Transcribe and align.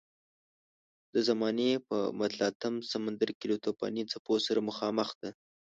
د 1.13 1.15
زمانې 1.29 1.71
په 1.87 1.97
متلاطم 2.19 2.73
سمندر 2.91 3.29
کې 3.37 3.45
له 3.51 3.57
توپاني 3.65 4.03
څپو 4.11 4.33
سره 4.45 4.59
مخامخ 4.69 5.09
ده. 5.21 5.29